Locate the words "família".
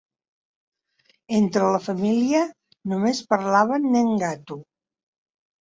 1.89-2.41